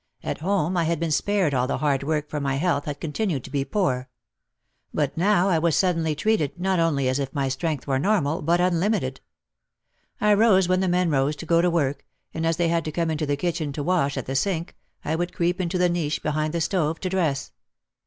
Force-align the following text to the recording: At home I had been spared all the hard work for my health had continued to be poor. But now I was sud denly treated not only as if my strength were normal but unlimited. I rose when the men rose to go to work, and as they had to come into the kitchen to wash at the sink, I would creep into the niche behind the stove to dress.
At 0.23 0.39
home 0.39 0.77
I 0.77 0.85
had 0.85 0.99
been 0.99 1.11
spared 1.11 1.53
all 1.53 1.67
the 1.67 1.77
hard 1.77 2.01
work 2.01 2.27
for 2.27 2.39
my 2.39 2.55
health 2.55 2.85
had 2.85 2.99
continued 2.99 3.43
to 3.43 3.51
be 3.51 3.63
poor. 3.63 4.09
But 4.91 5.15
now 5.15 5.47
I 5.49 5.59
was 5.59 5.75
sud 5.75 5.95
denly 5.95 6.17
treated 6.17 6.59
not 6.59 6.79
only 6.79 7.07
as 7.07 7.19
if 7.19 7.31
my 7.35 7.49
strength 7.49 7.85
were 7.85 7.99
normal 7.99 8.41
but 8.41 8.59
unlimited. 8.59 9.21
I 10.19 10.33
rose 10.33 10.67
when 10.67 10.79
the 10.79 10.87
men 10.87 11.11
rose 11.11 11.35
to 11.35 11.45
go 11.45 11.61
to 11.61 11.69
work, 11.69 12.03
and 12.33 12.47
as 12.47 12.57
they 12.57 12.69
had 12.69 12.83
to 12.85 12.91
come 12.91 13.11
into 13.11 13.27
the 13.27 13.37
kitchen 13.37 13.71
to 13.73 13.83
wash 13.83 14.17
at 14.17 14.25
the 14.25 14.35
sink, 14.35 14.75
I 15.05 15.15
would 15.15 15.33
creep 15.35 15.61
into 15.61 15.77
the 15.77 15.87
niche 15.87 16.23
behind 16.23 16.55
the 16.55 16.61
stove 16.61 16.99
to 17.01 17.07
dress. 17.09 17.51